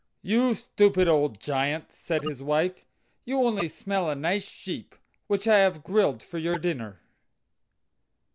"You 0.23 0.55
stupid 0.55 1.07
old 1.07 1.39
Giant," 1.39 1.85
said 1.93 2.23
his 2.23 2.41
wife, 2.41 2.83
"you 3.23 3.37
only 3.43 3.67
smell 3.67 4.09
a 4.09 4.15
nice 4.15 4.41
sheep, 4.45 4.95
which 5.27 5.47
I 5.47 5.59
have 5.59 5.83
grilled 5.83 6.23
for 6.23 6.39
your 6.39 6.57
dinner. 6.57 7.01